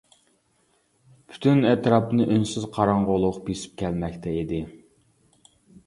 پۈتۈن 1.33 1.61
ئەتراپنى 1.73 2.27
ئۈنسىز 2.37 2.67
قاراڭغۇلۇق 2.79 3.41
بېسىپ 3.51 3.79
كەلمەكتە 3.83 4.37
ئىدى. 4.41 4.67